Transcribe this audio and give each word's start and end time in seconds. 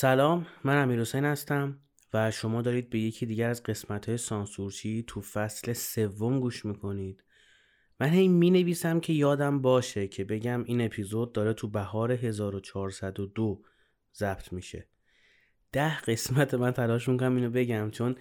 سلام 0.00 0.46
من 0.64 0.82
امیر 0.82 1.00
حسین 1.00 1.24
هستم 1.24 1.78
و 2.14 2.30
شما 2.30 2.62
دارید 2.62 2.90
به 2.90 2.98
یکی 2.98 3.26
دیگر 3.26 3.50
از 3.50 3.62
قسمت 3.62 4.08
های 4.08 4.18
سانسورچی 4.18 5.04
تو 5.06 5.20
فصل 5.20 5.72
سوم 5.72 6.40
گوش 6.40 6.64
می‌کنید. 6.64 7.24
من 8.00 8.08
هی 8.08 8.28
می 8.28 8.50
نویسم 8.50 9.00
که 9.00 9.12
یادم 9.12 9.60
باشه 9.60 10.08
که 10.08 10.24
بگم 10.24 10.64
این 10.64 10.80
اپیزود 10.80 11.32
داره 11.32 11.52
تو 11.52 11.68
بهار 11.68 12.12
1402 12.12 13.62
ضبط 14.14 14.52
میشه. 14.52 14.88
ده 15.72 16.00
قسمت 16.00 16.54
من 16.54 16.70
تلاش 16.70 17.08
می‌کنم 17.08 17.36
اینو 17.36 17.50
بگم 17.50 17.90
چون 17.90 18.16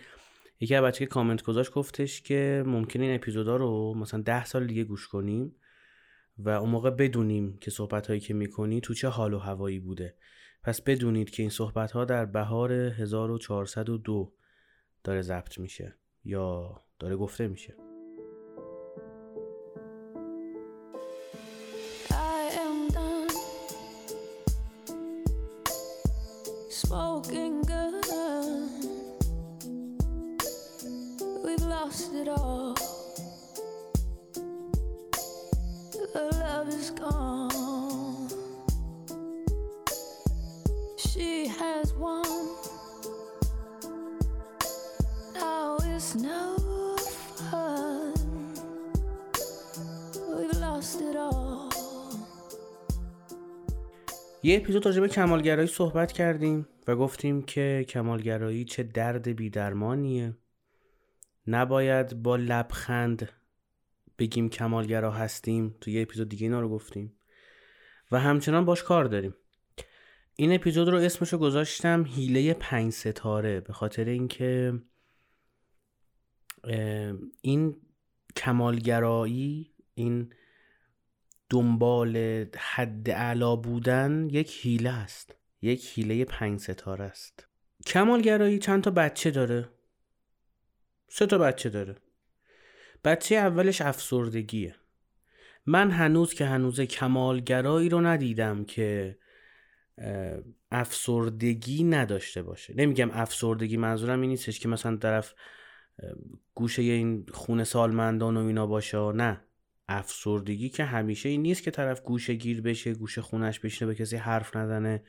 یکی 0.60 0.76
از 0.76 0.84
بچه 0.84 1.00
که 1.00 1.06
کامنت 1.06 1.44
گذاشت 1.44 1.72
گفتش 1.72 2.22
که 2.22 2.64
ممکن 2.66 3.02
این 3.02 3.16
اپیزودا 3.16 3.56
رو 3.56 3.94
مثلا 3.94 4.22
ده 4.22 4.46
سال 4.46 4.68
دیگه 4.68 4.84
گوش 4.84 5.08
کنیم 5.08 5.56
و 6.38 6.50
اون 6.50 6.70
موقع 6.70 6.90
بدونیم 6.90 7.58
که 7.58 7.72
صحبت 7.72 8.08
هایی 8.08 8.20
که 8.20 8.34
می‌کنی 8.34 8.82
تو 8.82 8.94
چه 8.94 9.08
حال 9.08 9.34
و 9.34 9.40
هوایی 9.40 9.80
بوده. 9.80 10.16
پس 10.64 10.82
بدونید 10.82 11.30
که 11.30 11.44
این 11.44 11.50
صحبت 11.50 11.92
ها 11.92 12.06
در 12.06 12.26
بهار 12.26 12.72
1402 12.72 14.34
داره 15.04 15.22
ضبط 15.22 15.60
میشه 15.60 15.96
یا 16.26 16.82
داره 17.00 17.16
گفته 17.16 17.48
میشه. 17.48 17.76
یه 54.44 54.58
اپیزود 54.58 54.86
راجع 54.86 55.02
به 55.02 55.08
کمالگرایی 55.08 55.68
صحبت 55.68 56.12
کردیم 56.12 56.68
و 56.88 56.96
گفتیم 56.96 57.42
که 57.42 57.86
کمالگرایی 57.90 58.66
چه 58.66 58.84
درد 58.84 59.28
بیدرمانیه. 59.28 60.38
نباید 61.48 62.24
با 62.24 62.36
لبخند 62.36 63.30
بگیم 64.20 64.50
کمالگرا 64.50 65.12
هستیم. 65.12 65.76
تو 65.82 65.92
یه 65.92 66.02
اپیزود 66.02 66.30
دیگه 66.30 66.44
اینا 66.44 66.62
رو 66.62 66.70
گفتیم. 66.70 67.14
و 68.12 68.20
همچنان 68.20 68.66
باش 68.66 68.84
کار 68.84 69.06
داریم. 69.06 69.36
این 70.36 70.54
اپیزود 70.54 70.90
رو 70.90 70.98
اسمشو 70.98 71.38
گذاشتم 71.38 72.06
هیله 72.06 72.54
پنج 72.54 72.94
ستاره 72.94 73.60
به 73.60 73.74
خاطر 73.74 74.06
اینکه 74.06 74.74
این 77.42 77.76
کمالگرایی 78.36 79.72
این 79.94 80.34
دنبال 81.50 82.46
حد 82.58 83.10
اعلا 83.10 83.56
بودن 83.56 84.28
یک 84.32 84.66
هیله 84.66 84.90
است. 84.90 85.36
یک 85.62 85.98
هیله 85.98 86.26
پنج 86.26 86.60
ستاره 86.60 87.06
است. 87.06 87.48
کمالگرایی 87.86 88.60
چند 88.60 88.84
تا 88.84 88.92
بچه 88.92 89.32
داره؟ 89.32 89.70
سه 91.08 91.26
تا 91.26 91.38
بچه 91.38 91.70
داره. 91.70 91.96
بچه 93.04 93.36
اولش 93.36 93.82
افسردگیه. 93.82 94.76
من 95.66 95.92
هنوز 95.92 96.34
که 96.34 96.46
هنوز 96.46 96.82
کمالگرایی 96.82 97.90
رو 97.90 98.02
ندیدم 98.02 98.66
که 98.66 99.18
افسردگی 100.72 101.84
نداشته 101.84 102.42
باشه. 102.42 102.74
نمیگم 102.78 103.12
افسردگی 103.12 103.78
منظورم 103.78 104.22
این 104.22 104.30
نیستش 104.30 104.60
که 104.60 104.68
مثلا 104.68 104.98
طرف 104.98 105.34
گوشه 106.56 106.82
این 106.82 107.26
خونه 107.32 107.64
سالمندان 107.64 108.38
و 108.38 108.46
اینا 108.46 108.68
باشه 108.68 109.12
نه. 109.12 109.42
افسردگی 109.92 110.70
که 110.70 110.84
همیشه 110.84 111.30
این 111.30 111.42
نیست 111.42 111.64
که 111.64 111.72
طرف 111.72 112.02
گوشه 112.02 112.34
گیر 112.34 112.62
بشه 112.62 112.94
گوشه 112.94 113.22
خونش 113.22 113.60
بشینه 113.60 113.88
به 113.88 113.96
کسی 113.96 114.16
حرف 114.16 114.56
نزنه 114.56 115.04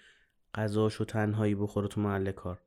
غذاشو 0.55 1.05
تنهایی 1.05 1.55
بخوره 1.55 1.89
تو 1.89 2.01
محل 2.01 2.33
کار. 2.33 2.61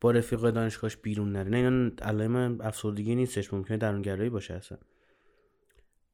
با 0.00 0.10
رفیق 0.10 0.40
دانشگاهش 0.50 0.96
بیرون 0.96 1.32
نره. 1.32 1.50
نه 1.50 1.56
اینا 1.56 1.90
علائم 2.02 2.60
افسردگی 2.60 3.14
نیستش. 3.14 3.52
ممکنه 3.54 3.76
درونگرایی 3.76 4.30
باشه 4.30 4.54
اصلا. 4.54 4.78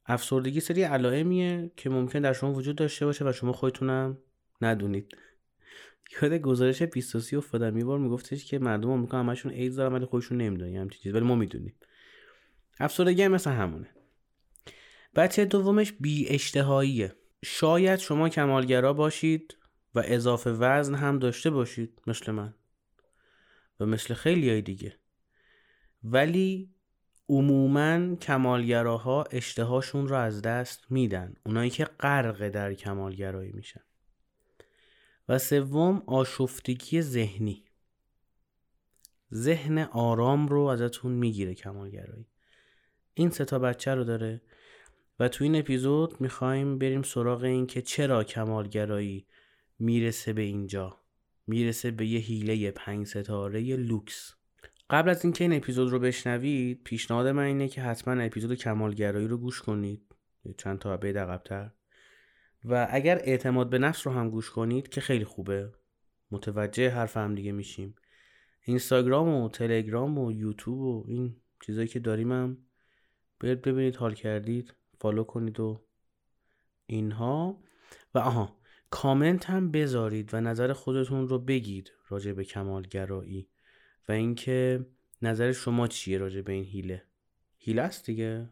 افسردگی 0.05 0.59
سری 0.59 0.83
علائمیه 0.83 1.71
که 1.75 1.89
ممکن 1.89 2.21
در 2.21 2.33
شما 2.33 2.53
وجود 2.53 2.75
داشته 2.75 3.05
باشه 3.05 3.29
و 3.29 3.31
شما 3.31 3.53
خودتونم 3.53 4.17
ندونید. 4.61 5.17
یاد 6.21 6.33
گزارش 6.33 6.81
23 6.81 7.37
افتادم. 7.37 7.77
یه 7.77 7.85
بار 7.85 7.99
میگفتش 7.99 8.45
که 8.45 8.59
مردم 8.59 8.89
آمریکا 8.89 9.19
همشون 9.19 9.51
ایدز 9.51 9.75
دارن 9.75 9.93
ولی 9.93 10.05
خودشون 10.05 10.37
نمی‌دونن 10.37 10.75
همچین 10.75 11.01
چیز 11.01 11.13
ولی 11.13 11.25
ما 11.25 11.35
می‌دونیم. 11.35 11.75
افسردگی 12.79 13.23
هم 13.23 13.31
مثل 13.31 13.51
همونه. 13.51 13.89
بچه 15.15 15.45
دومش 15.45 15.93
بی 15.99 16.27
اشتهاییه. 16.29 17.15
شاید 17.45 17.99
شما 17.99 18.29
کمالگرا 18.29 18.93
باشید 18.93 19.57
و 19.95 20.03
اضافه 20.05 20.51
وزن 20.51 20.95
هم 20.95 21.19
داشته 21.19 21.49
باشید 21.49 22.01
مثل 22.07 22.31
من 22.31 22.53
و 23.79 23.85
مثل 23.85 24.13
خیلی 24.13 24.49
های 24.49 24.61
دیگه. 24.61 24.95
ولی 26.03 26.69
عموما 27.29 28.15
کمالگراها 28.15 29.23
اشتهاشون 29.23 30.07
رو 30.07 30.15
از 30.15 30.41
دست 30.41 30.85
میدن. 30.89 31.33
اونایی 31.45 31.69
که 31.69 31.85
غرق 31.85 32.49
در 32.49 32.73
کمالگرایی 32.73 33.51
میشن. 33.51 33.81
و 35.29 35.37
سوم 35.37 36.03
آشفتگی 36.07 37.01
ذهنی. 37.01 37.63
ذهن 39.33 39.77
آرام 39.77 40.47
رو 40.47 40.61
ازتون 40.61 41.11
می‌گیره 41.11 41.53
کمالگرایی. 41.53 42.27
این 43.13 43.29
سه 43.29 43.45
تا 43.45 43.59
بچه 43.59 43.95
رو 43.95 44.03
داره 44.03 44.41
و 45.19 45.27
تو 45.27 45.43
این 45.43 45.55
اپیزود 45.55 46.21
می‌خوایم 46.21 46.77
بریم 46.77 47.01
سراغ 47.01 47.43
این 47.43 47.67
که 47.67 47.81
چرا 47.81 48.23
کمالگرایی 48.23 49.25
می‌رسه 49.79 50.33
به 50.33 50.41
اینجا. 50.41 50.97
می‌رسه 51.47 51.91
به 51.91 52.05
یه 52.05 52.19
هیله 52.19 52.71
پنج 52.71 53.07
ستاره 53.07 53.75
لوکس. 53.75 54.33
قبل 54.89 55.09
از 55.09 55.23
اینکه 55.23 55.43
این 55.43 55.53
اپیزود 55.53 55.89
رو 55.89 55.99
بشنوید 55.99 56.83
پیشنهاد 56.83 57.27
من 57.27 57.43
اینه 57.43 57.67
که 57.67 57.81
حتما 57.81 58.23
اپیزود 58.23 58.53
کمالگرایی 58.53 59.27
رو 59.27 59.37
گوش 59.37 59.61
کنید. 59.61 60.15
چند 60.57 60.79
تا 60.79 60.93
عقبتر. 60.93 61.71
و 62.65 62.87
اگر 62.89 63.19
اعتماد 63.23 63.69
به 63.69 63.77
نفس 63.77 64.07
رو 64.07 64.13
هم 64.13 64.29
گوش 64.29 64.51
کنید 64.51 64.87
که 64.87 65.01
خیلی 65.01 65.25
خوبه. 65.25 65.71
متوجه 66.31 66.89
حرف 66.89 67.17
هم 67.17 67.35
دیگه 67.35 67.51
میشیم. 67.51 67.95
اینستاگرام 68.63 69.27
و 69.27 69.49
تلگرام 69.49 70.17
و 70.17 70.31
یوتیوب 70.31 70.79
و 70.79 71.05
این 71.07 71.35
چیزایی 71.65 71.87
که 71.87 71.99
داریم 71.99 72.31
هم 72.31 72.57
برید 73.39 73.61
ببینید 73.61 73.95
حال 73.95 74.13
کردید 74.13 74.73
فالو 74.99 75.23
کنید 75.23 75.59
و 75.59 75.85
اینها. 76.85 77.61
و 78.15 78.19
آها 78.19 78.59
کامنت 78.89 79.49
هم 79.49 79.71
بذارید 79.71 80.33
و 80.33 80.41
نظر 80.41 80.73
خودتون 80.73 81.27
رو 81.27 81.39
بگید 81.39 81.91
راجع 82.07 82.33
به 82.33 82.43
کمالگرایی 82.43 83.47
و 84.07 84.11
اینکه 84.11 84.85
نظر 85.21 85.51
شما 85.51 85.87
چیه 85.87 86.17
راجع 86.17 86.41
به 86.41 86.51
این 86.51 86.63
هیله. 86.63 87.03
هیله 87.57 87.81
است 87.81 88.05
دیگه. 88.05 88.49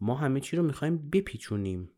ما 0.00 0.14
همه 0.14 0.40
چی 0.40 0.56
رو 0.56 0.62
می‌خوایم 0.62 1.10
بپیچونیم. 1.10 1.90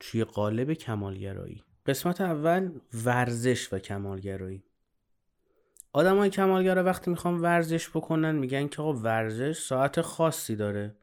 توی 0.00 0.24
قالب 0.24 0.72
کمالگرایی؟ 0.72 1.62
قسمت 1.86 2.20
اول 2.20 2.70
ورزش 3.04 3.72
و 3.72 3.78
کمالگرایی. 3.78 4.64
آدم 5.92 6.18
های 6.18 6.30
کمالگرا 6.30 6.84
وقتی 6.84 7.10
می‌خوام 7.10 7.42
ورزش 7.42 7.88
بکنن 7.88 8.36
میگن 8.36 8.68
که 8.68 8.82
آقا 8.82 8.92
ورزش 8.92 9.58
ساعت 9.58 10.00
خاصی 10.00 10.56
داره. 10.56 10.96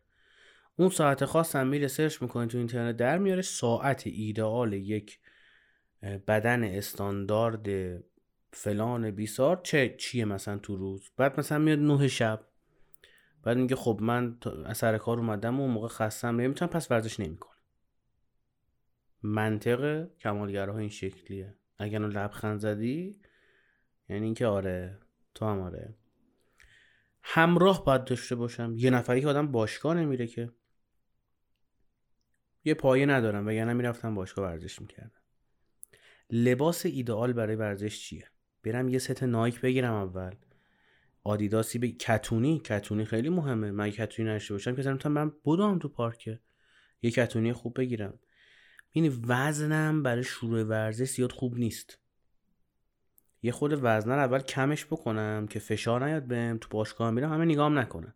اون 0.75 0.89
ساعت 0.89 1.25
خاص 1.25 1.55
هم 1.55 1.67
میره 1.67 1.87
سرچ 1.87 2.21
می‌کنه 2.21 2.47
تو 2.47 2.57
اینترنت 2.57 2.97
در 2.97 3.17
میاره 3.17 3.41
ساعت 3.41 4.07
ایدئال 4.07 4.73
یک 4.73 5.19
بدن 6.27 6.63
استاندارد 6.63 7.67
فلان 8.53 9.11
بیسار. 9.11 9.59
چه 9.63 9.95
چیه 9.97 10.25
مثلا 10.25 10.57
تو 10.57 10.75
روز؟ 10.75 11.09
بعد 11.17 11.39
مثلا 11.39 11.57
میاد 11.57 11.79
نه 11.79 12.07
شب. 12.07 12.41
بعد 13.43 13.57
میگه 13.57 13.75
خب 13.75 13.99
من 14.01 14.37
اثر 14.65 14.97
کار 14.97 15.17
اومدم 15.17 15.59
و 15.59 15.63
اون 15.63 15.71
موقع 15.71 15.87
خستم. 15.87 16.35
نمی‌تونم 16.41 16.69
پس 16.71 16.91
ورزش 16.91 17.19
نمی‌کنم. 17.19 17.56
منطق 19.27 20.09
کمالگرها 20.19 20.77
این 20.77 20.89
شکلیه. 20.89 21.55
اگر 21.79 21.99
لبخند 21.99 22.59
زدی 22.59 23.19
یعنی 24.09 24.25
اینکه 24.25 24.45
آره 24.47 24.99
تو 25.35 25.45
هم 25.45 25.59
آره. 25.59 25.93
همراه 27.23 27.85
باید 27.85 28.03
داشته 28.03 28.35
باشم. 28.35 28.73
یه 28.77 28.89
نفری 28.89 29.21
که 29.21 29.27
آدم 29.27 29.51
باشگاه 29.51 29.93
نمیره 29.93 30.27
که. 30.27 30.51
یه 32.65 32.73
پایه 32.73 33.05
ندارم 33.05 33.47
وگرنه 33.47 33.73
می‌رفتم 33.73 34.15
باشگاه 34.15 34.45
ورزش 34.45 34.81
می‌کردم. 34.81 35.21
لباس 36.29 36.85
ایدئال 36.85 37.33
برای 37.33 37.55
ورزش 37.55 37.99
چیه؟ 37.99 38.27
برم 38.63 38.89
یه 38.89 38.99
ست 38.99 39.23
نایک 39.23 39.61
بگیرم 39.61 39.93
اول. 39.93 40.35
آدیداسی 41.23 41.79
به 41.79 41.87
کتونی؟ 41.87 42.59
کتونی 42.59 43.05
خیلی 43.05 43.29
مهمه. 43.29 43.71
من 43.71 43.89
کتونی 43.89 44.29
نشته 44.29 44.53
باشم 44.53 44.75
که 44.75 44.81
زنم 44.81 44.99
من 45.05 45.29
بودم 45.43 45.79
تو 45.79 45.89
پارک 45.89 46.39
یه 47.01 47.11
کتونی 47.11 47.53
خوب 47.53 47.77
بگیرم. 47.77 48.19
این 48.91 49.23
وزنم 49.27 50.03
برای 50.03 50.23
شروع 50.23 50.63
ورزش 50.63 51.09
زیاد 51.09 51.31
خوب 51.31 51.57
نیست. 51.57 51.99
یه 53.41 53.51
خود 53.51 53.79
وزنه 53.81 54.13
رو 54.13 54.19
اول 54.19 54.39
کمش 54.39 54.85
بکنم 54.85 55.47
که 55.49 55.59
فشار 55.59 56.05
نیاد 56.05 56.23
بهم 56.23 56.57
تو 56.57 56.67
باشگاه 56.71 57.11
میرم 57.11 57.33
همه 57.33 57.45
نگام 57.45 57.79
نکنن. 57.79 58.13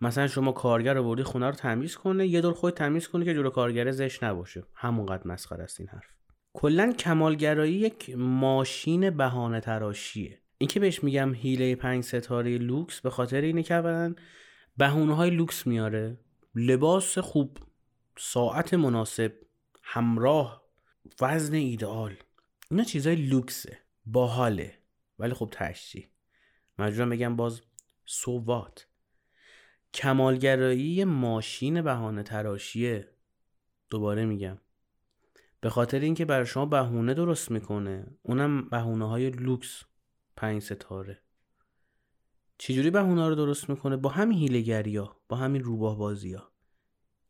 مثلا 0.00 0.26
شما 0.26 0.52
کارگر 0.52 0.98
آوردی 0.98 1.22
خونه 1.22 1.46
رو 1.46 1.52
تمیز 1.52 1.96
کنه 1.96 2.26
یه 2.26 2.40
دور 2.40 2.52
خود 2.52 2.74
تمیز 2.74 3.08
کنه 3.08 3.24
که 3.24 3.34
جلو 3.34 3.50
کارگر 3.50 3.90
زش 3.90 4.22
نباشه. 4.22 4.64
همونقدر 4.74 5.28
مسخره 5.28 5.64
است 5.64 5.80
این 5.80 5.88
حرف. 5.88 6.06
کلا 6.52 6.92
کمالگرایی 6.92 7.74
یک 7.74 8.14
ماشین 8.16 9.10
بهانه 9.10 9.60
تراشیه. 9.60 10.38
این 10.58 10.68
که 10.68 10.80
بهش 10.80 11.04
میگم 11.04 11.34
حیله 11.34 11.76
پنج 11.76 12.04
ستاره 12.04 12.58
لوکس 12.58 13.00
به 13.00 13.10
خاطر 13.10 13.40
اینه 13.40 13.62
که 13.62 13.74
اولا 13.74 14.14
بهونه 14.76 15.16
های 15.16 15.30
لوکس 15.30 15.66
میاره. 15.66 16.18
لباس 16.54 17.18
خوب 17.18 17.58
ساعت 18.18 18.74
مناسب. 18.74 19.32
همراه 19.94 20.62
وزن 21.20 21.54
ایدئال. 21.54 22.16
اینا 22.70 22.84
چیزای 22.84 23.16
لوکسه 23.16 23.78
باحاله. 24.06 24.78
ولی 25.18 25.34
خب 25.34 25.48
تشتی 25.52 26.08
مجبورم 26.78 27.10
بگم 27.10 27.36
باز 27.36 27.60
سووات 28.06 28.88
کمالگرایی 29.94 31.04
ماشین 31.04 31.82
بهانه 31.82 32.22
تراشیه. 32.22 33.14
دوباره 33.90 34.24
میگم. 34.24 34.58
به 35.60 35.70
خاطر 35.70 36.00
اینکه 36.00 36.24
برای 36.24 36.46
شما 36.46 36.66
بهونه 36.66 37.14
درست 37.14 37.50
می‌کنه 37.50 38.06
اونم 38.22 38.68
بهونه 38.68 39.08
های 39.08 39.30
لوکس. 39.30 39.82
پنج 40.36 40.62
ستاره. 40.62 41.22
چجوری 42.58 42.90
بهونه 42.90 43.28
رو 43.28 43.34
درست 43.34 43.70
می‌کنه؟ 43.70 43.96
با 43.96 44.10
همین 44.10 44.38
هیلگری 44.38 44.96
ها 44.96 45.20
با 45.28 45.36
همین 45.36 45.62
روباه 45.62 45.98
بازی 45.98 46.34
ها 46.34 46.51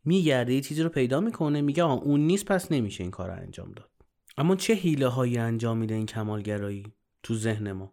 میگرده 0.05 0.55
یه 0.55 0.61
چیزی 0.61 0.83
رو 0.83 0.89
پیدا 0.89 1.21
می‌کنه 1.21 1.61
میگه 1.61 1.83
آه 1.83 2.03
اون 2.03 2.21
نیست 2.21 2.45
پس 2.45 2.73
نمیشه 2.73 3.03
این 3.05 3.11
کار 3.11 3.29
رو 3.29 3.35
انجام 3.37 3.73
داد. 3.73 3.91
اما 4.37 4.57
چه 4.57 4.75
هیله 4.75 5.07
هایی 5.07 5.39
انجام 5.39 5.79
میده 5.79 5.95
این 5.95 6.07
کمالگرایی 6.07 6.93
تو 7.23 7.35
ذهن 7.35 7.73
ما؟ 7.73 7.93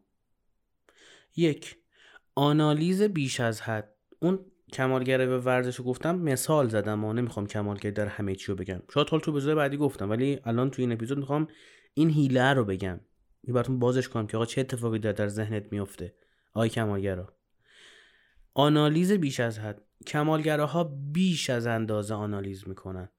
یک 1.36 1.78
آنالیز 2.36 3.02
بیش 3.02 3.40
از 3.40 3.62
حد. 3.62 3.96
اون 4.20 4.40
کمالگرایی 4.74 5.30
به 5.30 5.40
ورزش 5.40 5.76
رو 5.76 5.86
گفتم 5.86 6.16
مثال 6.16 6.70
زدم 6.70 7.04
و 7.06 7.14
نمی‌خوام 7.14 7.48
کمالگرایی 7.48 7.94
در 7.94 8.08
همه 8.08 8.36
چی 8.36 8.46
رو 8.46 8.56
بگم. 8.56 8.82
شاید 8.94 9.10
حال 9.10 9.20
تو 9.20 9.32
بزرگ 9.32 9.58
بعدی 9.58 9.78
گفتم 9.78 10.10
ولی 10.10 10.40
الان 10.44 10.70
تو 10.70 10.82
این 10.82 10.92
اپیزود 10.92 11.18
می‌خوام 11.18 11.48
این 11.94 12.10
حیله 12.10 12.54
رو 12.54 12.66
بگم. 12.66 13.00
یه 13.44 13.54
براتون 13.54 13.80
بازش 13.80 14.10
کنم 14.10 14.28
که 14.28 14.38
آقا 14.38 14.46
چه 14.46 14.62
اتفاقی 14.62 15.00
در 15.00 15.28
ذهنت 15.28 15.72
میفته 15.72 16.16
آی 16.54 16.70
کمالگرا. 16.70 17.34
آنالیز 18.54 19.12
بیش 19.12 19.40
از 19.40 19.60
حد. 19.60 19.82
کمالگراها 20.08 20.84
بیش 21.14 21.50
از 21.50 21.68
اندازه 21.68 22.14
آنالیز 22.14 22.68
می‌کنن. 22.68 23.10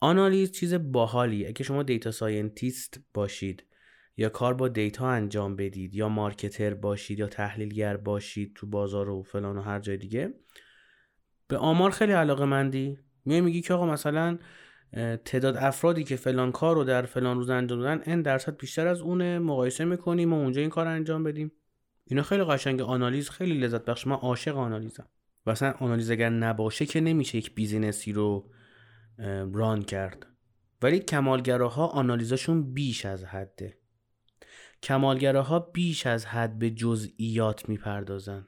آنالیز 0.00 0.52
چیز 0.52 0.74
باحالیه. 0.74 1.48
اگه 1.48 1.64
شما 1.64 1.82
data 1.82 2.10
scientist 2.10 3.00
باشید 3.14 3.64
یا 4.16 4.28
کار 4.28 4.54
با 4.54 4.68
data 4.68 5.08
انجام 5.08 5.56
بدید 5.56 5.94
یا 5.94 6.08
marketer 6.08 6.74
باشید 6.74 7.18
یا 7.18 7.26
تحلیلگر 7.26 7.96
باشید 7.96 8.52
تو 8.54 8.66
بازار 8.66 9.08
و 9.08 9.22
فلان 9.22 9.58
و 9.58 9.62
هر 9.62 9.80
جای 9.80 9.96
دیگه 9.96 10.34
به 11.48 11.56
آمار 11.56 11.90
خیلی 11.90 12.12
علاقه 12.12 12.44
مندی 12.44 12.98
میای 13.24 13.40
میگی 13.40 13.60
که 13.60 13.74
آقا 13.74 13.86
مثلا 13.86 14.38
تعداد 15.24 15.56
افرادی 15.56 16.04
که 16.04 16.16
فلان 16.16 16.52
کار 16.52 16.74
رو 16.76 16.84
در 16.84 17.02
فلان 17.02 17.36
روز 17.36 17.50
انجام 17.50 17.78
دادن 17.78 18.02
n 18.06 18.22
درصد 18.22 18.56
بیشتر 18.56 18.86
از 18.86 19.00
اونه. 19.00 19.38
مقایسه 19.38 19.84
می‌کنیم 19.84 20.32
و 20.32 20.36
اونجا 20.36 20.60
این 20.60 20.70
کار 20.70 20.86
انجام 20.86 21.24
بدیم. 21.24 21.52
اینا 22.04 22.22
خیلی 22.22 22.44
قشنگ 22.44 22.80
آنالیز 22.80 23.30
خیلی 23.30 23.58
لذت 23.58 23.84
بخش. 23.84 24.06
من 24.06 24.16
عاشق 24.16 24.56
آنالیزم. 24.56 25.08
و 25.46 25.50
اصلا 25.50 25.70
آنالیز 25.70 26.10
اگر 26.10 26.30
نباشه 26.30 26.86
که 26.86 27.00
نمیشه 27.00 27.38
یک 27.38 27.54
business 27.54 28.06
ی 28.06 28.12
رو 28.12 28.50
run 29.52 29.82
کرد. 29.82 30.26
ولی 30.82 30.98
کمالگراها 30.98 31.86
آنالیزاشون 31.86 32.74
بیش 32.74 33.06
از 33.06 33.24
حده. 33.24 33.78
کمالگراها 34.82 35.58
بیش 35.58 36.06
از 36.06 36.26
حد 36.26 36.58
به 36.58 36.70
جزئیات 36.70 37.68
می‌پردازن. 37.68 38.46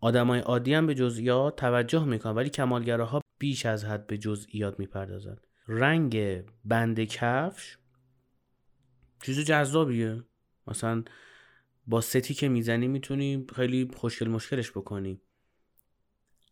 آدمای 0.00 0.40
عادی 0.40 0.74
هم 0.74 0.86
به 0.86 0.94
جزئیات 0.94 1.56
توجه 1.56 2.04
می‌کنن 2.04 2.32
ولی 2.32 2.50
کمالگراها 2.50 3.20
بیش 3.38 3.66
از 3.66 3.84
حد 3.84 4.06
به 4.06 4.18
جزئیات 4.18 4.78
می‌پردازن. 4.78 5.36
رنگ 5.68 6.44
بند 6.64 7.00
کفش 7.00 7.78
چیز 9.22 9.40
جذابیه. 9.40 10.24
مثلا 10.66 11.04
با 11.86 12.00
ستی 12.00 12.34
که 12.34 12.48
می‌زنی 12.48 12.88
می‌تونی 12.88 13.46
خیلی 13.56 13.90
خوشگل 13.96 14.28
مشکلش 14.28 14.70
بکنی. 14.70 15.20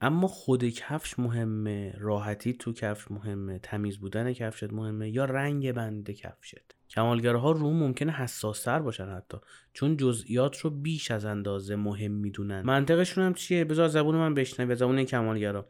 اما 0.00 0.28
خود 0.28 0.64
کفش 0.64 1.18
مهمه 1.18 1.94
راحتی 1.98 2.52
تو 2.52 2.72
کفش 2.72 3.10
مهمه 3.10 3.58
تمیز 3.58 3.98
بودن 3.98 4.32
کفشت 4.32 4.72
مهمه 4.72 5.10
یا 5.10 5.24
رنگ 5.24 5.72
بند 5.72 6.10
کفشت؟ 6.10 6.74
کمالگرها 6.90 7.52
رو 7.52 7.70
ممکنه 7.70 8.12
حساستر 8.12 8.78
باشن 8.78 9.08
حتی 9.08 9.38
چون 9.72 9.96
جزئیات 9.96 10.56
رو 10.56 10.70
بیش 10.70 11.10
از 11.10 11.24
اندازه 11.24 11.76
مهم 11.76 12.12
می‌دونن. 12.12 12.62
منطقشون 12.62 13.24
هم 13.24 13.34
چیه؟ 13.34 13.64
بذار 13.64 13.88
زبون 13.88 14.14
من 14.14 14.34
بشنوی 14.34 14.74
زبون 14.74 14.96
این 14.96 15.06
کمالگرا. 15.06 15.68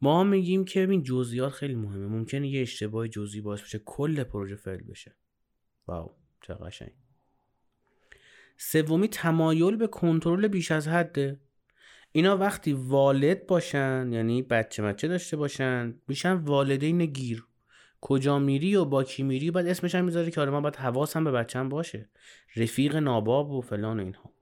ما 0.00 0.24
میگیم 0.24 0.64
که 0.64 0.82
ببین 0.86 1.02
جزئیات 1.02 1.52
خیلی 1.52 1.74
مهمه 1.74 2.06
ممکنه 2.06 2.48
یه 2.48 2.62
اشتباه 2.62 3.08
جزئی 3.08 3.40
باعث 3.40 3.62
بشه 3.62 3.78
کل 3.84 4.24
پروژه 4.24 4.56
فیل 4.56 4.82
بشه. 4.82 5.16
واو 5.86 6.10
چه 6.42 6.54
قشنگ. 6.54 6.92
سومی 8.56 9.08
تمایل 9.08 9.76
به 9.76 9.86
کنترل 9.86 10.48
بیش 10.48 10.70
از 10.70 10.88
حده. 10.88 11.40
اینا 12.12 12.36
وقتی 12.36 12.72
والد 12.72 13.46
باشن 13.46 14.08
یعنی 14.12 14.42
بچه 14.42 14.82
مچه 14.82 15.08
داشته 15.08 15.36
باشن 15.36 15.94
میشن 16.08 16.32
والدین 16.32 17.06
گیر. 17.06 17.44
کجا 18.00 18.38
میری 18.38 18.76
و 18.76 18.84
با 18.84 19.04
کی 19.04 19.22
میری 19.22 19.50
بعد 19.50 19.66
اسمش 19.66 19.94
هم 19.94 20.04
می‌ذاره 20.04 20.30
که 20.30 20.40
آره 20.40 20.50
من 20.50 20.62
باید 20.62 20.76
حواسم 20.76 21.24
به 21.24 21.30
بچم 21.30 21.68
باشه. 21.68 22.08
رفیق 22.56 22.96
ناباب 22.96 23.50
و 23.50 23.60
فلان 23.60 24.00
و 24.00 24.02
اینها. 24.02 24.32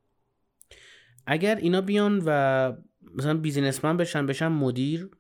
اگر 1.27 1.57
اینا 1.57 1.81
بیان 1.81 2.23
و 2.27 2.73
مثلا 3.15 3.37
بیزینسمن 3.37 3.97
بشن 3.97 4.27
بشن 4.27 4.49
مدیر 4.49 5.11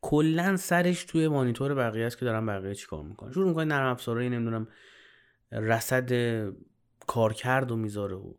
کلا 0.00 0.56
سرش 0.56 1.04
توی 1.04 1.28
مانیتور 1.28 1.74
بقیه 1.74 2.06
است 2.06 2.18
که 2.18 2.24
دارن 2.24 2.46
بقیه 2.46 2.74
چیکار 2.74 3.02
می‌کنن. 3.02 3.32
شروع 3.32 3.48
می‌کنه 3.48 3.64
نرم 3.64 3.90
افزارایی 3.90 4.30
نمی‌دونم 4.30 4.68
رصد 5.52 6.12
کارکرد 7.06 7.70
و 7.70 7.76
می‌ذاره 7.76 8.16
و 8.16 8.34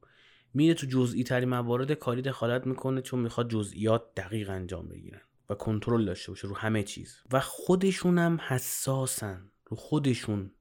میره 0.55 0.73
تو 0.73 0.87
جزئی 0.89 1.23
ترین 1.23 1.49
موارد 1.49 1.91
کاری 1.91 2.21
دخالت 2.21 2.67
می‌کنه 2.67 3.01
چون 3.01 3.19
می‌خواد 3.19 3.49
جزئیات 3.49 4.15
دقیق 4.15 4.49
انجام 4.49 4.87
بگیرن 4.87 5.21
و 5.49 5.53
کنترل 5.53 6.05
داشته 6.05 6.31
باشه 6.31 6.47
رو 6.47 6.55
همه 6.55 6.83
چیز. 6.83 7.17
و 7.31 7.39
خودشون 7.39 8.17
هم 8.17 8.39
حساسن. 8.47 9.51
رو 9.65 9.77
خودشون. 9.77 10.51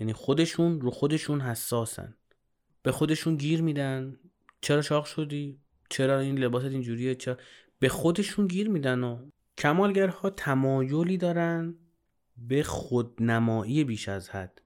یعنی 0.00 0.12
خودشون 0.12 0.80
رو 0.80 0.90
خودشون 0.90 1.40
حساسن. 1.40 2.16
به 2.82 2.92
خودشون 2.92 3.36
گیر 3.36 3.62
میدن. 3.62 4.18
چرا 4.60 4.82
چاق 4.82 5.04
شدی؟ 5.04 5.60
چرا 5.90 6.18
این 6.18 6.38
لباست 6.38 6.66
اینجوریه؟ 6.66 7.14
چرا؟ 7.14 7.36
به 7.78 7.88
خودشون 7.88 8.46
گیر 8.46 8.68
میدن 8.68 9.04
و 9.04 9.30
کمالگرها 9.58 10.30
تمایلی 10.30 11.16
دارن 11.16 11.74
به 12.36 12.62
خودنمایی 12.62 13.84
بیش 13.84 14.08
از 14.08 14.30
حد. 14.30 14.62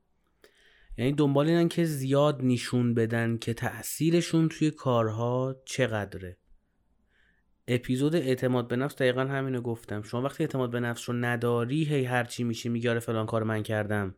یعنی 1.01 1.13
دنبال 1.13 1.49
اینن 1.49 1.69
که 1.69 1.85
زیاد 1.85 2.41
نشون 2.43 2.95
بدن 2.95 3.37
که 3.39 3.55
تاثیرشون 3.55 4.49
توی 4.49 4.71
کارها 4.71 5.57
چقدره. 5.65 6.37
اپیزود 7.69 8.17
اعتماد 8.17 8.69
به 8.69 8.77
نفس 8.77 8.97
دقیقا 8.97 9.21
همینو 9.21 9.61
گفتم. 9.61 10.03
شما 10.03 10.23
وقتی 10.23 10.43
اعتماد 10.43 10.71
به 10.71 10.81
نفس 10.81 11.09
رو 11.09 11.17
نداری 11.17 11.85
هی 11.85 12.05
هرچی 12.05 12.45
میشه 12.45 12.69
میگه 12.69 12.91
آره 12.91 13.01
فلان 13.01 13.27
کار 13.27 13.43
من 13.43 13.63
کردم. 13.63 14.15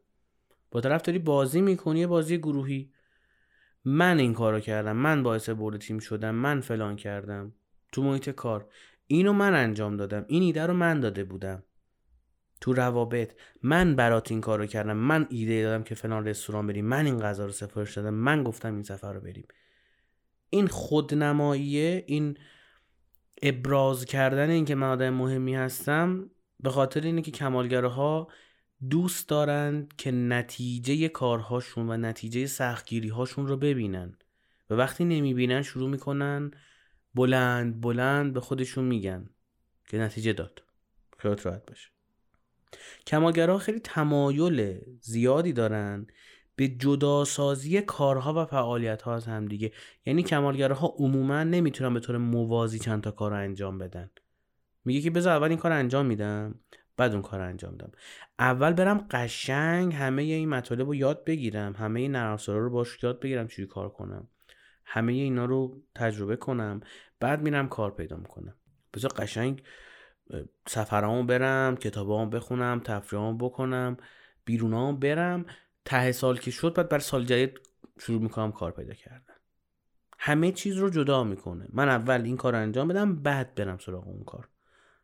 با 0.71 0.81
طرف 0.81 1.03
داری 1.03 1.19
بازی 1.19 1.61
می‌کنی 1.61 2.07
بازی 2.07 2.39
گروهی. 2.39 2.93
من 3.85 4.19
این 4.19 4.35
کارو 4.35 4.61
کردم 4.61 4.97
من 4.97 5.23
باعث 5.23 5.49
برد 5.49 5.81
تیم 5.81 5.99
شدم 5.99 6.35
من 6.35 6.61
فلان 6.61 6.97
کردم. 6.97 7.53
تو 7.93 8.03
محیط 8.03 8.31
کار. 8.31 8.69
اینو 9.07 9.33
من 9.33 9.55
انجام 9.55 9.97
دادم. 9.97 10.25
این 10.29 10.43
ایده 10.43 10.67
رو 10.67 10.75
من 10.75 11.01
داده 11.01 11.25
بودم. 11.25 11.63
تو 12.63 12.73
روابط. 12.73 13.35
من 13.63 13.97
برات 13.97 14.31
این 14.31 14.41
کارو 14.41 14.67
کردم. 14.67 14.97
من 14.97 15.27
ایده 15.31 15.63
دادم 15.63 15.83
که 15.83 15.95
فلان 15.95 16.27
رستوران 16.27 16.67
بریم. 16.67 16.85
من 16.85 17.07
این 17.07 17.21
غذا 17.21 17.47
رو 17.47 17.53
سفارش 17.53 17.97
دادم. 17.97 18.15
من 18.15 18.43
گفتم 18.43 18.75
این 18.75 18.83
سفر 18.83 19.13
رو 19.13 19.21
بریم. 19.21 19.47
این 20.51 20.67
خودنماییه 20.67 22.05
این 22.07 22.39
ابراز 23.43 24.05
کردن 24.05 24.51
اینکه 24.51 24.75
من 24.75 24.87
آدم 24.87 25.11
مهمی 25.11 25.55
هستم 25.55 26.31
به 26.61 26.71
خاطر 26.71 27.01
اینه 27.01 27.23
که 27.23 27.31
کمالگرها 27.31 28.29
دوست 28.91 29.29
دارند 29.29 29.95
که 29.99 30.11
نتیجه 30.11 31.09
کارهاشون 31.09 31.91
و 31.91 31.97
نتیجه 31.97 32.47
سختگیری 32.47 33.09
هاشون 33.09 33.47
رو 33.47 33.57
ببینن. 33.57 34.19
و 34.71 34.75
وقتی 34.75 35.05
نمی‌بینن 35.05 35.63
شروع 35.63 35.91
می‌کنن 35.91 36.51
بلند 37.15 37.81
بلند 37.81 38.33
به 38.33 38.41
خودشون 38.41 38.85
میگن 38.85 39.31
که 39.89 39.99
نتیجه 39.99 40.33
داد. 40.33 40.63
خیالت 41.19 41.47
راحت 41.47 41.67
باشه. 41.67 41.89
کمالگرها 43.07 43.59
خیلی 43.59 43.81
تمایل 43.81 44.81
زیادی 45.01 45.53
دارن 45.53 46.07
به 46.57 46.69
جداسازی 46.69 47.81
کارها 47.81 48.43
و 48.43 48.47
فعالیت 48.47 49.03
ها 49.03 49.15
از 49.15 49.27
همدیگه 49.27 49.73
یعنی 50.07 50.23
کمالگرها 50.23 50.95
عموما 50.99 51.43
نمی‌تونن 51.43 51.95
به 51.95 52.01
طور 52.01 52.17
موازی 52.17 52.79
چند 52.79 53.03
تا 53.03 53.11
کار 53.11 53.31
رو 53.31 53.37
انجام 53.37 53.79
بدن. 53.79 54.11
میگه 54.85 55.01
که 55.01 55.11
بذار 55.11 55.37
اول 55.37 55.49
این 55.49 55.59
کار 55.59 55.73
انجام 55.73 56.07
میدم 56.07 56.61
بعد 56.97 57.13
اون 57.13 57.23
کار 57.23 57.41
انجام 57.41 57.77
دم 57.77 57.93
اول 58.39 58.73
برم 58.73 59.07
قشنگ 59.11 59.95
همه 59.95 60.23
این 60.23 60.49
مطالب 60.49 60.87
رو 60.87 60.95
یاد 60.95 61.25
بگیرم 61.25 61.73
همه 61.73 62.01
این 62.01 62.13
نرم 62.13 62.39
رو 62.49 62.71
باش 62.71 63.03
یاد 63.03 63.21
بگیرم 63.21 63.49
چی 63.49 63.67
کار 63.67 63.89
کنم. 63.89 64.29
همه 64.85 65.13
اینا 65.13 65.45
رو 65.45 65.83
تجربه 65.95 66.37
کنم 66.37 66.81
بعد 67.21 67.43
میرم 67.43 67.69
کار 67.69 67.95
پیدا 67.95 68.17
می‌کنم. 68.17 68.55
بذار 68.95 69.13
قشنگ 69.17 69.63
سفرامو 70.67 71.23
برم 71.25 71.77
کتابامو 71.77 72.31
بخونم 72.31 72.81
تفریحامو 72.85 73.39
بکنم 73.39 73.97
بیرونامو 74.45 74.97
برم. 74.97 75.47
ته 75.85 76.13
سال 76.13 76.39
که 76.39 76.51
شد 76.51 76.75
بعد 76.75 76.89
بر 76.89 76.99
سال 76.99 77.25
جدید 77.25 77.61
شروع 78.01 78.23
می‌کنم 78.23 78.53
کار 78.53 78.73
پیدا 78.73 78.95
کردن. 78.95 79.35
همه 80.19 80.53
چیز 80.53 80.77
رو 80.77 80.91
جدا 80.91 81.25
می‌کنه. 81.25 81.69
من 81.73 81.89
اول 81.89 82.23
این 82.25 82.37
کار 82.37 82.55
انجام 82.55 82.89
بدم 82.89 83.17
بعد 83.17 83.55
برم 83.55 83.79
سراغ 83.79 84.09
اون 84.09 84.25
کار. 84.25 84.49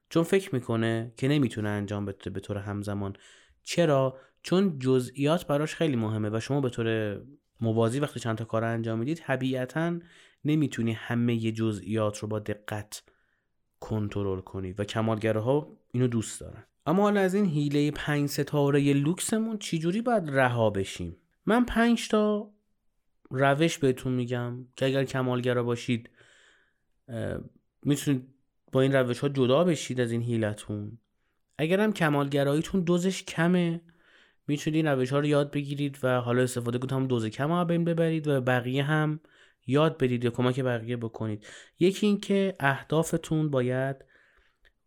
چون 0.09 0.23
فکر 0.23 0.55
می‌کنه 0.55 1.13
که 1.17 1.29
نمی‌تونه 1.29 1.69
انجام 1.69 2.05
بده 2.05 2.31
به 2.31 2.41
طور 2.41 2.59
همزمان. 2.59 3.17
چرا؟ 3.63 4.19
چون 4.43 4.79
جزئیات 4.79 5.47
براش 5.47 5.75
خیلی 5.75 5.97
مهمه 5.97 6.31
و 6.33 6.41
شما 6.41 6.61
به 6.61 6.71
طور 6.71 7.21
موازی 7.61 8.01
وقتی 8.01 8.21
چند 8.21 8.39
تا 8.39 8.45
کار 8.45 8.65
انجام 8.65 8.99
می‌دید 8.99 9.17
طبیعتا 9.17 9.99
نمی‌تونی 10.45 10.93
همه 10.93 11.39
جزئیات 11.53 12.19
رو 12.19 12.29
با 12.29 12.39
دقت 12.39 13.03
کنترل 13.81 14.41
کنی 14.41 14.73
و 14.73 14.85
کمالگرها 14.85 15.77
اینو 15.93 16.07
دوست 16.07 16.41
دارن. 16.41 16.65
اما 16.87 17.03
حالا 17.03 17.21
از 17.21 17.35
این 17.35 17.45
هیله 17.45 17.91
پنج 17.91 18.29
ستاره 18.29 18.93
لوکسمون 18.93 19.59
چجوری 19.59 20.03
باید 20.03 20.31
رها 20.31 20.71
بشیم؟ 20.71 21.17
من 21.47 21.65
پنج 21.65 22.09
تا 22.09 22.51
روش 23.31 23.79
بهتون 23.79 24.13
میگم 24.13 24.67
که 24.77 24.87
اگر 24.87 25.05
کمالگرا 25.05 25.63
باشید 25.63 26.11
می‌تونید 27.83 28.29
با 28.73 28.81
این 28.81 28.93
روش 28.93 29.19
ها 29.19 29.29
جدا 29.29 29.65
بشید 29.65 30.01
از 30.01 30.13
این 30.13 30.23
هیلتون 30.23 30.99
اگر 31.59 31.81
هم 31.81 31.93
کمالگراییتون 31.93 32.81
دوزش 32.81 33.23
کمه 33.23 33.81
می‌تونید 34.47 34.77
این 34.77 34.87
روش 34.87 35.13
ها 35.13 35.19
رو 35.19 35.27
یاد 35.27 35.51
بگیرید 35.51 35.99
و 36.03 36.21
حالا 36.21 36.43
استفاده 36.43 36.79
کنید 36.79 36.93
هم 36.93 37.07
دوز 37.07 37.27
کم 37.27 37.51
ها 37.51 37.65
بین 37.65 37.85
ببرید 37.85 38.29
و 38.29 38.41
بقیه 38.41 38.83
هم 38.83 39.21
یاد 39.69 39.99
بدید 39.99 40.25
یا 40.25 40.31
کمک 40.31 40.61
بقیه 40.61 40.97
بکنید. 40.97 41.47
یکی 41.79 42.07
اینکه 42.07 42.57
اهدافتون 42.61 43.51
باید 43.51 43.97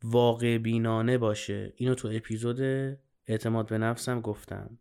واقع 0.04 0.58
بینانه 0.58 1.18
باشه. 1.18 1.74
اینو 1.76 1.96
تو 1.96 2.08
اپیزود 2.14 2.62
اعتماد 3.28 3.70
به 3.70 3.78
نفسم 3.78 4.22
گفتم. 4.22 4.80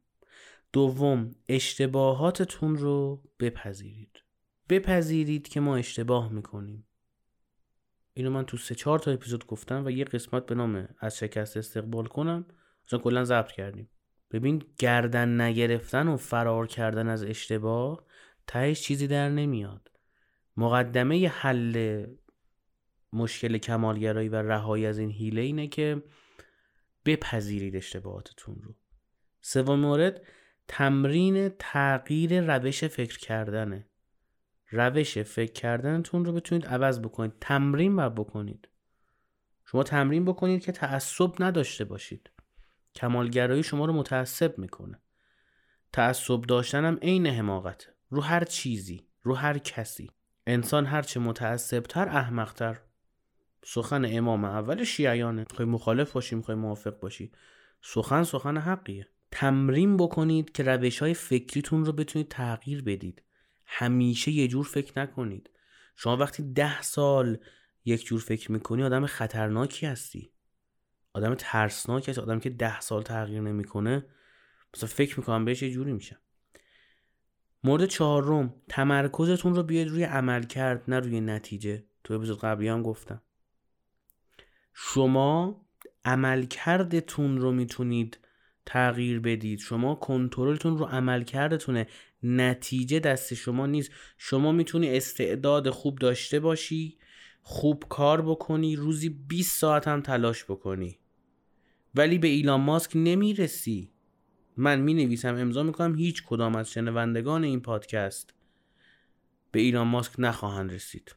دوم 0.73 1.35
اشتباهاتتون 1.49 2.77
رو 2.77 3.23
بپذیرید. 3.41 4.23
بپذیرید 4.69 5.49
که 5.49 5.61
ما 5.61 5.77
اشتباه 5.77 6.33
می‌کنیم. 6.33 6.87
اینو 8.15 8.31
من 8.31 8.45
تو 8.45 8.57
سه 8.57 8.75
چهار 8.75 8.99
تا 8.99 9.11
اپیزود 9.11 9.47
گفتم 9.47 9.87
و 9.87 9.91
یه 9.91 10.05
قسمت 10.05 10.47
به 10.47 10.55
نام 10.55 10.89
از 10.99 11.19
شکست 11.19 11.57
استقبال 11.57 12.07
کنم. 12.07 12.47
اصلا 12.87 12.99
کلا 12.99 13.25
ضبط 13.25 13.53
کردیم. 13.53 13.91
ببین 14.31 14.63
گردن 14.79 15.41
نگرفتن 15.41 16.09
و 16.09 16.17
فرار 16.17 16.67
کردن 16.67 17.09
از 17.09 17.25
اشتباه 17.25 18.05
تهش 18.51 18.81
چیزی 18.81 19.07
در 19.07 19.29
نمیاد. 19.29 19.91
مقدمه 20.57 21.29
حل 21.29 22.07
مشکل 23.13 23.59
کمالگرایی 23.59 24.29
و 24.29 24.37
رهایی 24.37 24.87
از 24.87 24.99
این 24.99 25.11
هیله 25.11 25.41
اینه 25.41 25.67
که 25.67 26.03
بپذیرید 27.05 27.77
اشتباهاتتون 27.77 28.61
رو. 28.63 28.75
سوم 29.41 29.81
مورد 29.81 30.23
تمرین 30.69 31.49
تغییر 31.59 32.57
روش 32.57 32.85
فکر 32.85 33.19
کردنه. 33.19 33.89
روش 34.71 35.19
فکر 35.19 35.53
کردنتون 35.53 36.25
رو 36.25 36.33
بتونید 36.33 36.67
عوض 36.67 37.01
بکنید. 37.01 37.33
تمرین 37.41 37.97
باید 37.97 38.15
بکنید. 38.15 38.69
شما 39.65 39.83
تمرین 39.83 40.25
بکنید 40.25 40.63
که 40.63 40.73
تعصب 40.73 41.43
نداشته 41.43 41.85
باشید. 41.85 42.31
کمالگرایی 42.95 43.63
شما 43.63 43.85
رو 43.85 43.93
متعصب 43.93 44.59
می‌کنه. 44.59 45.01
تعصب 45.93 46.41
داشتن 46.41 46.85
هم 46.85 46.99
عین 47.03 47.27
حماقته. 47.27 48.00
رو 48.11 48.21
هر 48.21 48.45
چیزی 48.45 49.07
رو 49.23 49.35
هر 49.35 49.59
کسی. 49.59 50.11
انسان 50.47 50.87
هرچه 50.87 51.21
متعصبتر 51.21 52.09
احمقتر. 52.09 52.81
سخن 53.65 54.17
امام 54.17 54.45
اول 54.45 54.85
شیعیانه. 54.85 55.47
می‌خوای 55.51 55.69
مخالف 55.69 56.13
باشی 56.13 56.35
می‌خوای 56.35 56.57
موافق 56.57 57.01
باشی. 57.01 57.33
سخن 57.83 58.23
سخن 58.23 58.57
حقیه. 58.57 59.09
تمرین 59.31 59.97
بکنید 59.97 60.53
که 60.53 60.63
روش 60.63 60.99
های 60.99 61.15
فکریتون 61.15 61.85
رو 61.85 61.93
بتونید 61.93 62.29
تغییر 62.29 62.83
بدید. 62.83 63.23
همیشه 63.67 64.31
یه 64.31 64.49
جور 64.49 64.65
فکر 64.65 65.01
نکنید. 65.01 65.51
شما 65.97 66.17
وقتی 66.17 66.53
ده 66.53 66.83
سال 66.83 67.39
یک 67.85 68.07
جور 68.07 68.21
فکر 68.21 68.53
می‌کنی 68.53 68.83
آدم 68.83 69.07
خطرناکی 69.07 69.87
هستی. 69.87 70.33
آدم 71.13 71.35
ترسناکی 71.39 72.11
هستی. 72.11 72.23
آدم 72.23 72.41
که 72.41 72.51
ده 72.51 72.81
سال 72.81 73.03
تغییر 73.03 73.41
نمی‌کنه 73.41 74.07
مثلا 74.75 74.89
فکر 74.89 75.21
می‌کنم 75.21 75.45
بهش 75.45 75.63
یه 75.63 75.71
جوری 75.71 75.93
میشه. 75.93 76.19
مورد 77.65 77.87
چهارم 77.87 78.55
تمرکزتون 78.69 79.55
رو 79.55 79.63
بیاید 79.63 79.89
روی 79.89 80.05
عمل 80.05 80.43
کرد 80.43 80.85
نه 80.89 81.01
روی 81.01 81.21
نتیجه. 81.21 81.85
تو 82.05 82.15
اپیزود 82.15 82.41
قبلی 82.41 82.69
هم 82.69 82.83
گفتم. 82.83 83.23
شما 84.75 85.61
عملکردتون 86.05 87.39
رو 87.39 87.53
می‌تونید 87.53 88.19
تغییر 88.67 89.21
بدید. 89.21 89.59
شما 89.59 89.95
کنترلتون 89.95 90.79
رو 90.79 90.85
عمل 90.85 91.25
کردتونه 91.25 91.87
نتیجه 92.23 92.99
دست 93.01 93.35
شما 93.35 93.67
نیست. 93.67 93.91
شما 94.19 94.53
می‌تونی 94.53 94.97
استعداد 94.97 95.71
خوب 95.71 95.99
داشته 95.99 96.41
باشی 96.41 96.99
خوب 97.43 97.85
کار 97.89 98.23
بکنی 98.23 98.77
روزی 98.77 99.09
20 99.09 99.61
ساعت 99.61 99.89
هم 99.89 100.01
تلاش 100.01 100.45
بکنی. 100.45 100.99
ولی 101.95 102.19
به 102.19 102.29
ایلان 102.29 102.61
ماسک 102.61 102.91
نمی‌رسی. 102.95 103.93
من 104.61 104.81
می 104.81 104.95
نویسم 104.95 105.35
امضا 105.35 105.63
می‌کنم 105.63 105.95
هیچ 105.95 106.23
کدام 106.27 106.57
از 106.57 106.71
شنوندگان 106.71 107.45
این 107.45 107.61
پادکست 107.61 108.35
به 109.53 109.61
ایلان 109.61 109.87
ماسک 109.87 110.13
نخواهند 110.19 110.73
رسید. 110.73 111.17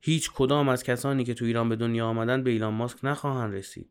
هیچ 0.00 0.30
کدام 0.30 0.68
از 0.68 0.82
کسانی 0.82 1.24
که 1.24 1.34
تو 1.34 1.44
ایران 1.44 1.68
به 1.68 1.76
دنیا 1.76 2.06
آمدن 2.06 2.42
به 2.42 2.50
ایلان 2.50 2.74
ماسک 2.74 2.98
نخواهند 3.02 3.54
رسید. 3.54 3.90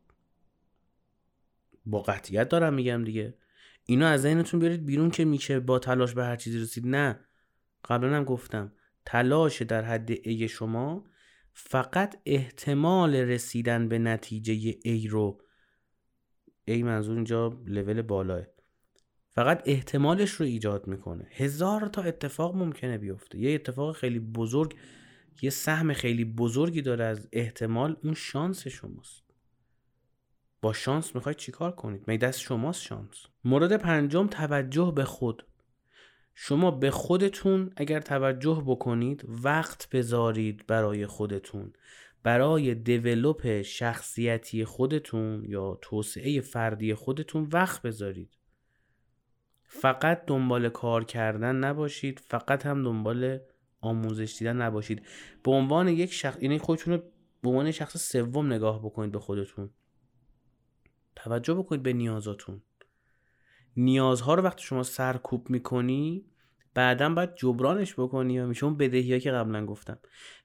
با 1.86 2.02
قطعیت 2.02 2.48
دارم 2.48 2.74
میگم 2.74 3.04
دیگه. 3.04 3.34
اینو 3.86 4.06
از 4.06 4.22
ذهنتون 4.22 4.60
بیارید 4.60 4.86
بیرون 4.86 5.10
که 5.10 5.24
میشه 5.24 5.60
با 5.60 5.78
تلاش 5.78 6.14
به 6.14 6.24
هر 6.24 6.36
چیزی 6.36 6.58
رسید. 6.58 6.86
نه. 6.86 7.20
قبلا 7.84 8.16
هم 8.16 8.24
گفتم 8.24 8.72
تلاش 9.06 9.62
در 9.62 9.84
حد 9.84 10.10
ای 10.10 10.48
شما 10.48 11.04
فقط 11.52 12.16
احتمال 12.26 13.14
رسیدن 13.14 13.88
به 13.88 13.98
نتیجه 13.98 14.78
ای 14.82 15.08
رو 15.08 15.40
ای 16.64 16.82
منظور 16.82 17.14
اینجا 17.14 17.60
لول 17.66 18.02
بالاه. 18.02 18.46
فقط 19.30 19.62
احتمالش 19.66 20.30
رو 20.30 20.46
ایجاد 20.46 20.86
می‌کنه. 20.86 21.26
هزار 21.30 21.86
تا 21.86 22.02
اتفاق 22.02 22.56
ممکنه 22.56 22.98
بیفته. 22.98 23.38
یه 23.38 23.54
اتفاق 23.54 23.96
خیلی 23.96 24.18
بزرگ 24.18 24.76
یه 25.42 25.50
سهم 25.50 25.92
خیلی 25.92 26.24
بزرگی 26.24 26.82
داره 26.82 27.04
از 27.04 27.28
احتمال 27.32 27.96
اون 28.04 28.14
شانس 28.14 28.68
شماست. 28.68 29.22
با 30.62 30.72
شانس 30.72 31.14
می‌خواید 31.14 31.38
چیکار 31.38 31.72
کنید؟ 31.72 32.08
می 32.08 32.18
دست 32.18 32.40
شماست 32.40 32.82
شانس؟ 32.82 33.26
مورد 33.44 33.76
پنجم 33.76 34.26
توجه 34.26 34.92
به 34.96 35.04
خود. 35.04 35.46
شما 36.34 36.70
به 36.70 36.90
خودتون 36.90 37.70
اگر 37.76 38.00
توجه 38.00 38.62
بکنید 38.66 39.24
وقت 39.28 39.88
بذارید 39.90 40.66
برای 40.66 41.06
خودتون. 41.06 41.72
برای 42.22 42.74
دیولوپ 42.74 43.62
شخصیتی 43.62 44.64
خودتون 44.64 45.44
یا 45.44 45.78
توسعه 45.82 46.40
فردی 46.40 46.94
خودتون 46.94 47.48
وقت 47.52 47.82
بذارید. 47.82 48.38
فقط 49.64 50.24
دنبال 50.26 50.68
کار 50.68 51.04
کردن 51.04 51.56
نباشید 51.56 52.18
فقط 52.18 52.66
هم 52.66 52.82
دنبال 52.82 53.38
آموزش 53.80 54.36
دیدن 54.38 54.56
نباشید. 54.56 55.02
به 55.42 55.50
عنوان 55.50 55.88
یک 55.88 56.12
شخص 56.12 56.42
یعنی 56.42 56.58
خودتون 56.58 56.94
رو 56.94 57.02
به 57.42 57.48
عنوان 57.48 57.70
شخص 57.70 58.12
سوم 58.12 58.52
نگاه 58.52 58.78
بکنید 58.84 59.12
به 59.12 59.18
خودتون. 59.18 59.70
توجه 61.16 61.54
بکنید 61.54 61.82
به 61.82 61.92
نیازاتون. 61.92 62.62
نیازها 63.76 64.34
رو 64.34 64.42
وقتی 64.42 64.62
شما 64.62 64.82
سرکوب 64.82 65.50
می‌کنی 65.50 66.24
بعدا 66.74 67.08
باید 67.14 67.34
جبرانش 67.36 67.94
بکنی 67.94 68.34
یا 68.34 68.46
میشه 68.46 68.64
اون 68.64 68.76
بدهی 68.76 69.12
ها 69.12 69.18
که 69.18 69.30
قبلا 69.30 69.66
گفتم. 69.66 69.98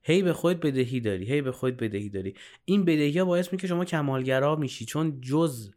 هی 0.03 0.21
به 0.21 0.33
خودت 0.33 0.59
بدهی 0.59 0.99
داری 0.99 1.25
هی 1.25 1.41
به 1.41 1.51
خودت 1.51 1.83
بدهی 1.83 2.09
داری. 2.09 2.33
این 2.65 2.85
بدهی 2.85 3.19
ها 3.19 3.25
باعث 3.25 3.53
میشه 3.53 3.67
شما 3.67 3.85
کمالگرا 3.85 4.55
میشی 4.55 4.85
چون 4.85 5.21
جز 5.21 5.71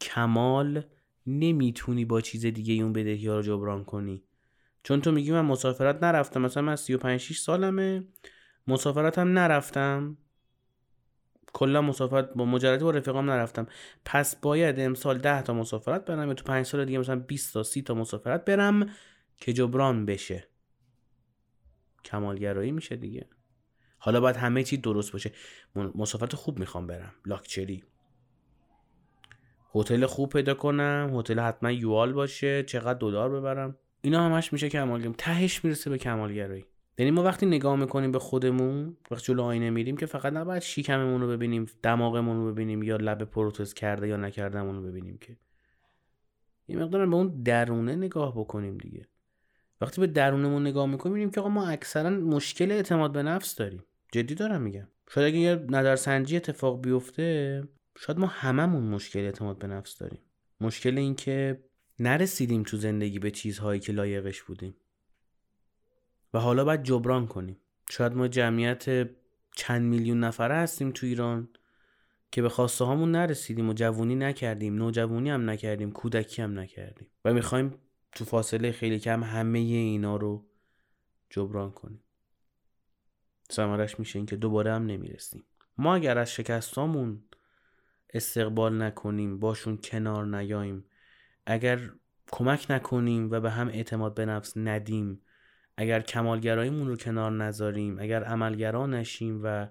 کمال 0.00 0.82
نمی‌تونی 1.26 2.04
با 2.04 2.20
چیز 2.20 2.46
دیگه 2.46 2.74
اون 2.74 2.92
بدهی 2.92 3.28
ها 3.28 3.36
رو 3.36 3.42
جبران 3.42 3.84
کنی. 3.84 4.22
چون 4.82 5.00
تو 5.00 5.12
میگی 5.12 5.32
من 5.32 5.40
مسافرت 5.40 6.02
نرفتم 6.02 6.42
مثلا 6.42 6.62
من 6.62 6.76
35 6.76 7.20
6 7.20 7.38
سالمه 7.38 8.04
مسافرتم 8.66 9.38
نرفتم. 9.38 10.16
کلا 11.52 11.82
مسافرت 11.82 12.34
با 12.34 12.44
مجردی 12.44 12.84
با 12.84 12.90
رفیقام 12.90 13.30
نرفتم. 13.30 13.66
پس 14.04 14.36
باید 14.36 14.80
امسال 14.80 15.18
10 15.18 15.42
تا 15.42 15.54
مسافرت 15.54 16.04
برم 16.04 16.28
یا 16.28 16.34
تو 16.34 16.44
5 16.44 16.66
سال 16.66 16.84
دیگه 16.84 16.98
مثلا 16.98 17.16
20 17.16 17.52
تا 17.52 17.62
30 17.62 17.82
تا 17.82 17.94
مسافرت 17.94 18.44
برم. 18.44 18.86
که 19.36 19.52
جبران 19.52 20.06
بشه. 20.06 20.48
کمالگرایی 22.04 22.72
میشه 22.72 22.96
دیگه. 22.96 23.26
حالا 23.98 24.20
باید 24.20 24.36
همه 24.36 24.62
چی 24.62 24.76
درست 24.76 25.12
باشه. 25.12 25.32
مسافرت 25.94 26.34
خوب 26.34 26.58
می‌خوام 26.58 26.86
برم. 26.86 27.12
لاکچری. 27.26 27.84
هتل 29.74 30.06
خوب 30.06 30.32
پیدا 30.32 30.54
کنم. 30.54 31.10
هتل 31.14 31.40
حتما 31.40 31.72
یوال 31.72 32.12
باشه. 32.12 32.62
چقدر 32.62 32.98
دلار 32.98 33.30
ببرم. 33.30 33.78
اینا 34.02 34.24
همش 34.24 34.52
میشه 34.52 34.68
کمالگرایی. 34.68 35.14
تهش 35.18 35.64
می‌رسه 35.64 35.90
به 35.90 35.98
کمالگرایی. 35.98 36.64
یعنی 36.98 37.10
ما 37.10 37.22
وقتی 37.22 37.46
نگاه 37.46 37.76
می‌کنیم 37.76 38.12
به 38.12 38.18
خودمون 38.18 38.96
وقتی 39.10 39.24
جلو 39.24 39.42
آینه 39.42 39.70
میریم 39.70 39.96
که 39.96 40.06
فقط 40.06 40.32
نباید 40.32 40.62
شیکممون 40.62 41.20
رو 41.20 41.28
ببینیم 41.28 41.66
دماغمون 41.82 42.36
رو 42.36 42.52
ببینیم 42.52 42.82
یا 42.82 42.96
لب 42.96 43.24
پروتز 43.24 43.74
کرده 43.74 44.08
یا 44.08 44.16
نکردمون 44.16 44.76
رو 44.76 44.82
ببینیم 44.82 45.18
که. 45.18 45.36
یه 46.68 46.76
مقدار 46.76 47.06
به 47.06 47.16
اون 47.16 47.42
درونه 47.42 47.96
نگاه 47.96 48.34
بکنیم 48.38 48.78
دیگه. 48.78 49.08
وقتی 49.84 50.00
به 50.00 50.06
درونمون 50.06 50.66
نگاه 50.66 50.86
می‌کنیم 50.86 51.12
می‌بینیم 51.12 51.30
که 51.30 51.40
آقا 51.40 51.48
ما 51.48 51.66
اکثرا 51.66 52.10
مشکل 52.10 52.70
اعتماد 52.72 53.12
به 53.12 53.22
نفس 53.22 53.54
داریم. 53.54 53.84
جدی 54.12 54.34
دارم 54.34 54.62
میگم. 54.62 54.88
شاید 55.10 55.26
اگه 55.26 55.38
یه 55.38 55.54
نظرسنجی 55.68 56.36
اتفاق 56.36 56.82
بیفته 56.82 57.62
شاید 57.98 58.18
ما 58.18 58.26
هممون 58.26 58.82
مشکل 58.82 59.20
اعتماد 59.20 59.58
به 59.58 59.66
نفس 59.66 59.98
داریم. 59.98 60.20
مشکل 60.60 60.98
این 60.98 61.14
که 61.14 61.64
نرسیدیم 61.98 62.62
تو 62.62 62.76
زندگی 62.76 63.18
به 63.18 63.30
چیزهایی 63.30 63.80
که 63.80 63.92
لایقش 63.92 64.42
بودیم. 64.42 64.74
و 66.34 66.38
حالا 66.38 66.64
باید 66.64 66.82
جبران 66.82 67.26
کنیم. 67.26 67.56
شاید 67.90 68.12
ما 68.12 68.28
جمعیت 68.28 69.10
چند 69.56 69.82
میلیون 69.82 70.20
نفره 70.20 70.54
هستیم 70.54 70.90
تو 70.90 71.06
ایران 71.06 71.48
که 72.32 72.42
به 72.42 72.48
خواسته 72.48 72.84
هامون 72.84 73.10
نرسیدیم 73.10 73.68
و 73.68 73.72
جوونی 73.72 74.14
نکردیم 74.14 74.74
نوجوانی 74.74 75.30
هم 75.30 75.50
نکردیم 75.50 75.92
کودکی 75.92 76.42
هم 76.42 76.58
نکردیم. 76.58 77.06
و 77.24 77.34
می‌خوایم 77.34 77.74
تو 78.14 78.24
فاصله 78.24 78.72
خیلی 78.72 78.98
کم 78.98 79.24
همه 79.24 79.58
اینا 79.58 80.16
رو 80.16 80.46
جبران 81.30 81.70
کنیم. 81.70 82.00
سمارش 83.50 83.98
میشه 83.98 84.18
این 84.18 84.26
که 84.26 84.36
دوباره 84.36 84.72
هم 84.72 84.86
نمی‌رسیم. 84.86 85.44
ما 85.78 85.94
اگر 85.94 86.18
از 86.18 86.32
شکستامون 86.32 87.24
استقبال 88.14 88.82
نکنیم 88.82 89.38
باشون 89.38 89.76
کنار 89.76 90.26
نیاییم 90.26 90.84
اگر 91.46 91.90
کمک 92.32 92.66
نکنیم 92.70 93.30
و 93.30 93.40
به 93.40 93.50
هم 93.50 93.68
اعتماد 93.68 94.14
به 94.14 94.26
نفس 94.26 94.52
ندیم 94.56 95.20
اگر 95.76 96.00
کمالگراییمون 96.00 96.88
رو 96.88 96.96
کنار 96.96 97.32
نذاریم 97.32 97.98
اگر 97.98 98.24
عملگرا 98.24 98.86
نشیم 98.86 99.40
و 99.44 99.68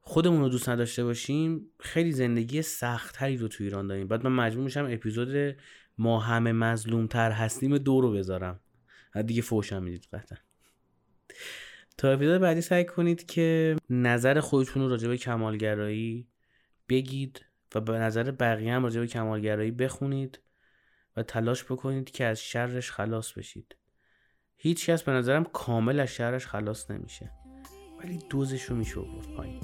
خودمون 0.00 0.40
رو 0.40 0.48
دوست 0.48 0.68
نداشته 0.68 1.04
باشیم 1.04 1.70
خیلی 1.80 2.12
زندگی 2.12 2.62
سختتری 2.62 3.36
رو 3.36 3.48
تو 3.48 3.64
ایران 3.64 3.86
داریم. 3.86 4.08
بعد 4.08 4.26
من 4.26 4.32
مجبور 4.46 4.64
میشم 4.64 4.86
اپیزود 4.90 5.56
ما 5.98 6.20
همه 6.20 6.52
مظلوم 6.52 7.06
تر 7.06 7.30
هستیم 7.30 7.78
دو 7.78 8.00
رو 8.00 8.12
بذارم. 8.12 8.60
دیگه 9.26 9.42
فوشم 9.42 9.82
می‌دید 9.82 10.08
قطعا. 10.12 10.38
تا 11.98 12.12
اپیزود 12.12 12.40
بعدی 12.40 12.60
سعی 12.60 12.84
کنید 12.84 13.26
که 13.26 13.76
نظر 13.90 14.40
خودتون 14.40 14.82
رو 14.82 14.88
راجع 14.88 15.08
به 15.08 15.16
کمالگرایی 15.16 16.28
بگید 16.88 17.44
و 17.74 17.80
به 17.80 17.98
نظر 17.98 18.30
بقیه 18.30 18.74
هم 18.74 18.82
راجع 18.82 19.00
به 19.00 19.06
کمالگرایی 19.06 19.70
بخونید 19.70 20.40
و 21.16 21.22
تلاش 21.22 21.64
بکنید 21.64 22.10
که 22.10 22.24
از 22.24 22.40
شرش 22.40 22.90
خلاص 22.90 23.32
بشید. 23.32 23.76
هیچ 24.56 24.90
کس 24.90 25.02
به 25.02 25.12
نظرم 25.12 25.44
کامل 25.44 26.00
از 26.00 26.08
شرش 26.08 26.46
خلاص 26.46 26.90
نمیشه. 26.90 27.30
ولی 27.98 28.18
دوزش 28.30 28.62
رو 28.62 28.76
میشه 28.76 28.94
بود 28.94 29.34
پایین. 29.36 29.60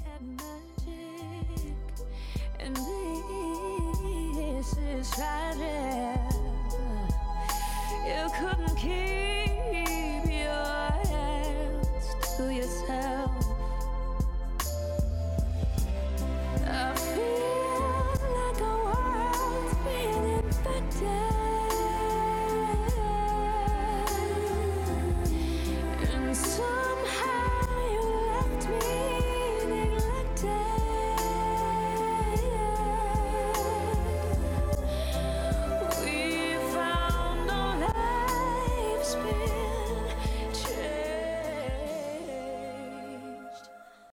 You 8.05 8.29
couldn't 8.39 8.75
keep 8.75 10.25
your 10.27 10.91
hands 11.09 12.15
to 12.37 12.53
yourself. 12.53 13.04